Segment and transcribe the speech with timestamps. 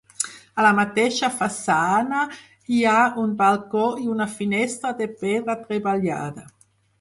[0.59, 2.23] A la mateixa façana
[2.77, 6.49] hi ha un balcó i una finestra de pedra treballada.